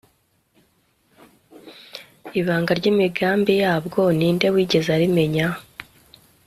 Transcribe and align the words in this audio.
ibanga 2.39 2.71
ry'imigambi 2.79 3.53
yabwo, 3.63 3.99
ni 4.17 4.27
nde 4.35 4.47
wigeze 4.53 4.89
arimenya 4.97 5.47